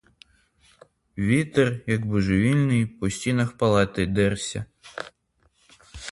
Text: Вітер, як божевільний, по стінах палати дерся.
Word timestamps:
Вітер, 1.17 1.81
як 1.87 2.05
божевільний, 2.05 2.85
по 2.85 3.09
стінах 3.09 3.57
палати 3.57 4.05
дерся. 4.05 4.65